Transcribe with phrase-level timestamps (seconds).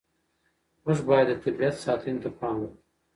[0.83, 2.77] موږ باید د طبیعت ساتنې ته پام وکړو.